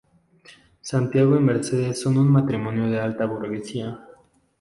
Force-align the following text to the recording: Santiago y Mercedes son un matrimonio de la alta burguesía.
Santiago 0.81 1.35
y 1.37 1.41
Mercedes 1.41 2.01
son 2.01 2.17
un 2.17 2.27
matrimonio 2.31 2.85
de 2.85 2.97
la 2.97 3.03
alta 3.03 3.27
burguesía. 3.27 4.03